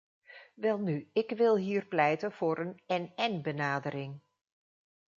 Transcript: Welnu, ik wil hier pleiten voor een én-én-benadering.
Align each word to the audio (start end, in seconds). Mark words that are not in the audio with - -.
Welnu, 0.53 1.09
ik 1.13 1.29
wil 1.31 1.57
hier 1.57 1.85
pleiten 1.85 2.31
voor 2.31 2.57
een 2.57 2.81
én-én-benadering. 2.85 4.19